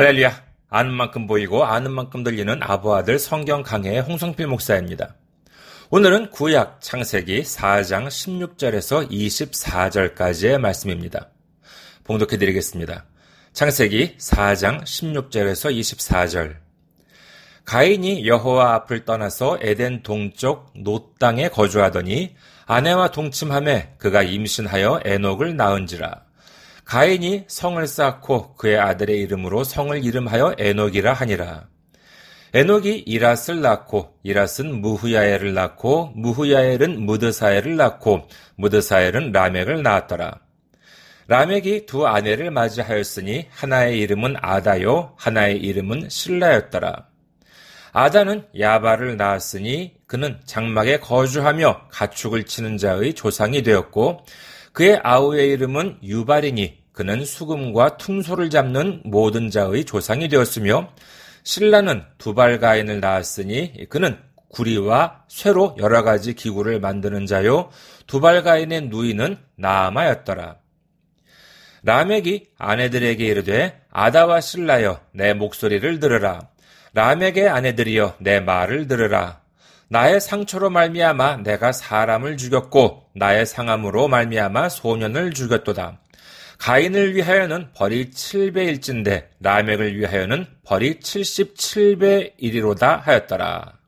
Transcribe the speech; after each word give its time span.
할렐루야. 0.00 0.32
아는 0.70 0.92
만큼 0.92 1.26
보이고 1.26 1.62
아는 1.62 1.90
만큼 1.90 2.24
들리는 2.24 2.58
아부 2.62 2.96
아들 2.96 3.18
성경 3.18 3.62
강해의 3.62 4.00
홍성필 4.00 4.46
목사입니다. 4.46 5.14
오늘은 5.90 6.30
구약 6.30 6.80
창세기 6.80 7.42
4장 7.42 8.06
16절에서 8.06 9.10
24절까지의 9.10 10.56
말씀입니다. 10.56 11.28
봉독해 12.04 12.38
드리겠습니다. 12.38 13.04
창세기 13.52 14.16
4장 14.16 14.84
16절에서 14.84 15.70
24절. 15.78 16.56
가인이 17.66 18.26
여호와 18.26 18.72
앞을 18.76 19.04
떠나서 19.04 19.58
에덴 19.60 20.02
동쪽 20.02 20.72
노 20.82 21.12
땅에 21.18 21.50
거주하더니 21.50 22.36
아내와 22.64 23.10
동침함에 23.10 23.96
그가 23.98 24.22
임신하여 24.22 25.02
에녹을 25.04 25.56
낳은지라. 25.56 26.29
가인이 26.90 27.44
성을 27.46 27.86
쌓고 27.86 28.56
그의 28.56 28.76
아들의 28.76 29.16
이름으로 29.20 29.62
성을 29.62 30.04
이름하여 30.04 30.56
에녹이라 30.58 31.12
하니라. 31.12 31.68
에녹이 32.52 33.04
이랏을 33.06 33.60
낳고 33.60 34.16
이랏은 34.24 34.80
무후야엘을 34.80 35.54
낳고 35.54 36.10
무후야엘은 36.16 37.02
무드사엘을 37.06 37.76
낳고 37.76 38.26
무드사엘은 38.56 39.30
라멕을 39.30 39.84
낳았더라. 39.84 40.40
라멕이 41.28 41.86
두 41.86 42.08
아내를 42.08 42.50
맞이하였으니 42.50 43.46
하나의 43.50 44.00
이름은 44.00 44.34
아다요 44.40 45.14
하나의 45.16 45.58
이름은 45.58 46.08
신라였더라. 46.08 47.06
아다는 47.92 48.48
야바를 48.58 49.16
낳았으니 49.16 49.94
그는 50.08 50.40
장막에 50.44 50.98
거주하며 50.98 51.82
가축을 51.92 52.46
치는 52.46 52.78
자의 52.78 53.14
조상이 53.14 53.62
되었고 53.62 54.24
그의 54.72 55.00
아우의 55.04 55.50
이름은 55.50 55.98
유발이니 56.02 56.79
그는 56.92 57.24
수금과 57.24 57.96
퉁소를 57.96 58.50
잡는 58.50 59.02
모든 59.04 59.50
자의 59.50 59.84
조상이 59.84 60.28
되었으며 60.28 60.92
신라는 61.42 62.04
두발가인을 62.18 63.00
낳았으니 63.00 63.88
그는 63.88 64.18
구리와 64.48 65.24
쇠로 65.28 65.76
여러 65.78 66.02
가지 66.02 66.34
기구를 66.34 66.80
만드는 66.80 67.26
자요 67.26 67.70
두발가인의 68.06 68.88
누이는 68.88 69.38
나아마였더라. 69.56 70.56
라멕이 71.82 72.48
아내들에게 72.58 73.24
이르되 73.24 73.80
아다와 73.90 74.40
신라여 74.40 75.00
내 75.12 75.32
목소리를 75.32 76.00
들으라. 76.00 76.40
라멕의 76.92 77.48
아내들이여 77.48 78.16
내 78.18 78.40
말을 78.40 78.86
들으라. 78.88 79.40
나의 79.88 80.20
상처로 80.20 80.70
말미암아 80.70 81.38
내가 81.38 81.72
사람을 81.72 82.36
죽였고 82.36 83.06
나의 83.14 83.46
상함으로 83.46 84.08
말미암아 84.08 84.68
소년을 84.68 85.32
죽였도다. 85.32 85.98
가인을 86.60 87.14
위하여는 87.14 87.72
벌이 87.72 88.10
7배일진데 88.10 89.28
라멕을 89.40 89.96
위하여는 89.96 90.46
벌이 90.62 91.00
77배 91.00 92.34
이리로다 92.36 92.98
하였더라. 92.98 93.78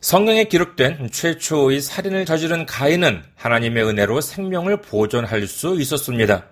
성경에 0.00 0.44
기록된 0.44 1.10
최초의 1.10 1.82
살인을 1.82 2.24
저지른 2.24 2.64
가인은 2.64 3.22
하나님의 3.36 3.84
은혜로 3.84 4.22
생명을 4.22 4.80
보존할 4.80 5.46
수 5.46 5.78
있었습니다. 5.78 6.46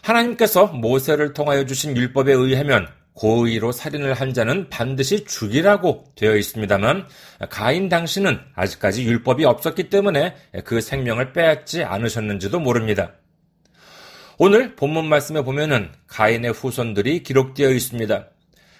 하나님께서 0.00 0.66
모세를 0.66 1.34
통하여 1.34 1.66
주신 1.66 1.94
율법에 1.94 2.32
의하면 2.32 2.88
고의로 3.14 3.72
살인을 3.72 4.14
한 4.14 4.34
자는 4.34 4.68
반드시 4.70 5.24
죽이라고 5.24 6.04
되어 6.16 6.36
있습니다만 6.36 7.06
가인 7.48 7.88
당신은 7.88 8.40
아직까지 8.54 9.04
율법이 9.04 9.44
없었기 9.44 9.88
때문에 9.88 10.34
그 10.64 10.80
생명을 10.80 11.32
빼앗지 11.32 11.84
않으셨는지도 11.84 12.58
모릅니다. 12.60 13.12
오늘 14.36 14.74
본문 14.74 15.08
말씀에 15.08 15.42
보면은 15.42 15.92
가인의 16.08 16.52
후손들이 16.52 17.22
기록되어 17.22 17.70
있습니다. 17.70 18.28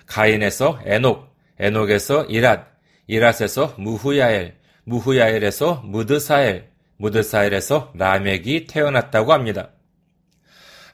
가인에서 0.07 0.81
에녹, 0.85 1.33
에녹에서 1.61 2.27
이랏, 2.27 2.67
이랏에서 3.09 3.79
무후야엘, 3.79 4.57
무후야엘에서 4.85 5.83
무드사엘, 5.85 6.71
무드사엘에서 6.97 7.93
라멕이 7.95 8.67
태어났다고 8.67 9.33
합니다. 9.33 9.71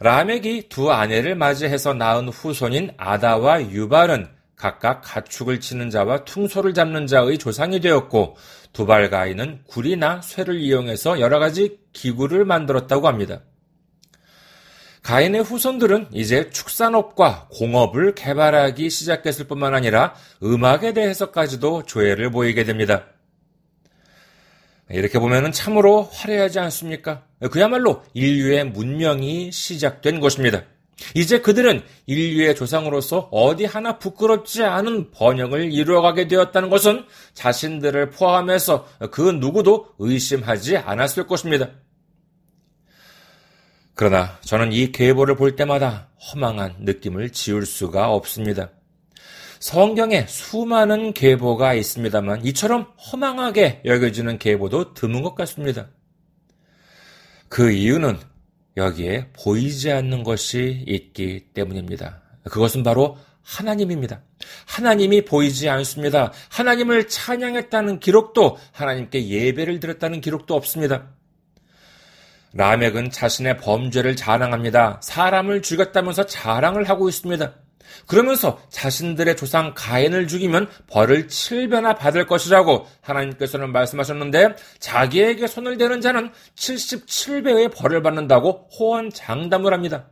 라멕이 0.00 0.70
두 0.70 0.90
아내를 0.90 1.34
맞이해서 1.34 1.92
낳은 1.92 2.30
후손인 2.30 2.90
아다와 2.96 3.70
유발은 3.70 4.28
각각 4.56 5.02
가축을 5.02 5.60
치는 5.60 5.90
자와 5.90 6.24
퉁소를 6.24 6.72
잡는 6.72 7.06
자의 7.06 7.36
조상이 7.36 7.80
되었고 7.80 8.36
두발가인은 8.72 9.64
굴이나 9.66 10.22
쇠를 10.22 10.58
이용해서 10.58 11.20
여러 11.20 11.38
가지 11.38 11.78
기구를 11.92 12.46
만들었다고 12.46 13.08
합니다. 13.08 13.40
가인의 15.02 15.42
후손들은 15.42 16.08
이제 16.12 16.48
축산업과 16.50 17.48
공업을 17.50 18.14
개발하기 18.14 18.88
시작했을 18.88 19.46
뿐만 19.48 19.74
아니라 19.74 20.14
음악에 20.42 20.94
대해서까지도 20.94 21.84
조예를 21.84 22.30
보이게 22.30 22.64
됩니다. 22.64 23.04
이렇게 24.92 25.18
보면 25.18 25.52
참으로 25.52 26.02
화려하지 26.02 26.58
않습니까? 26.58 27.24
그야말로 27.50 28.02
인류의 28.14 28.64
문명이 28.66 29.52
시작된 29.52 30.20
것입니다. 30.20 30.62
이제 31.14 31.40
그들은 31.40 31.82
인류의 32.06 32.54
조상으로서 32.54 33.28
어디 33.30 33.64
하나 33.64 33.98
부끄럽지 33.98 34.64
않은 34.64 35.12
번영을 35.12 35.72
이루어가게 35.72 36.28
되었다는 36.28 36.68
것은 36.68 37.06
자신들을 37.34 38.10
포함해서 38.10 38.86
그 39.10 39.22
누구도 39.30 39.88
의심하지 39.98 40.76
않았을 40.76 41.26
것입니다. 41.26 41.70
그러나 43.94 44.38
저는 44.42 44.72
이 44.72 44.92
계보를 44.92 45.36
볼 45.36 45.56
때마다 45.56 46.08
허망한 46.32 46.76
느낌을 46.80 47.30
지울 47.30 47.66
수가 47.66 48.10
없습니다. 48.10 48.70
성경에 49.60 50.24
수많은 50.26 51.12
계보가 51.12 51.74
있습니다만 51.74 52.46
이처럼 52.46 52.84
허망하게 53.12 53.82
여겨지는 53.84 54.38
계보도 54.38 54.94
드문 54.94 55.22
것 55.22 55.34
같습니다. 55.34 55.88
그 57.50 57.70
이유는 57.70 58.18
여기에 58.78 59.32
보이지 59.34 59.92
않는 59.92 60.24
것이 60.24 60.82
있기 60.86 61.48
때문입니다. 61.52 62.22
그것은 62.44 62.82
바로 62.82 63.18
하나님입니다. 63.42 64.22
하나님이 64.66 65.26
보이지 65.26 65.68
않습니다. 65.68 66.32
하나님을 66.48 67.08
찬양했다는 67.08 68.00
기록도 68.00 68.56
하나님께 68.72 69.28
예배를 69.28 69.78
드렸다는 69.80 70.22
기록도 70.22 70.54
없습니다. 70.54 71.08
라멕은 72.54 73.10
자신의 73.10 73.58
범죄를 73.58 74.16
자랑합니다. 74.16 75.00
사람을 75.02 75.60
죽였다면서 75.60 76.26
자랑을 76.26 76.88
하고 76.88 77.08
있습니다. 77.10 77.54
그러면서 78.06 78.60
자신들의 78.70 79.36
조상 79.36 79.72
가인을 79.74 80.28
죽이면 80.28 80.68
벌을 80.88 81.26
7배나 81.26 81.96
받을 81.96 82.26
것이라고 82.26 82.86
하나님께서는 83.00 83.72
말씀하셨는데 83.72 84.56
자기에게 84.78 85.46
손을 85.46 85.78
대는 85.78 86.00
자는 86.00 86.30
77배의 86.56 87.74
벌을 87.74 88.02
받는다고 88.02 88.68
호언 88.78 89.10
장담을 89.10 89.72
합니다. 89.72 90.06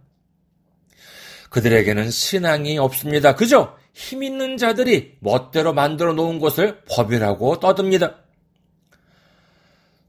그들에게는 1.50 2.10
신앙이 2.10 2.78
없습니다. 2.78 3.34
그저 3.34 3.76
힘 3.94 4.22
있는 4.22 4.56
자들이 4.56 5.16
멋대로 5.20 5.72
만들어 5.72 6.12
놓은 6.12 6.38
것을 6.38 6.80
법이라고 6.88 7.58
떠듭니다. 7.58 8.16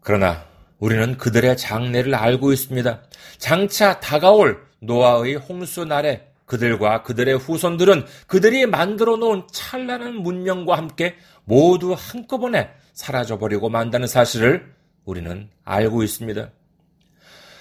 그러나 0.01 0.45
우리는 0.79 1.17
그들의 1.17 1.57
장래를 1.57 2.15
알고 2.15 2.53
있습니다. 2.53 3.01
장차 3.37 3.99
다가올 3.99 4.63
노아의 4.79 5.35
홍수 5.35 5.85
날에 5.85 6.28
그들과 6.49 7.03
그들의 7.03 7.37
후손들은 7.37 8.05
그들이 8.25 8.65
만들어 8.65 9.17
놓은 9.17 9.43
찬란한 9.51 10.15
문명과 10.15 10.75
함께 10.75 11.15
모두 11.45 11.95
한꺼번에 11.95 12.71
사라져버리고 12.93 13.69
만다는 13.69 14.07
사실을 14.07 14.73
우리는 15.05 15.49
알고 15.63 16.01
있습니다. 16.01 16.49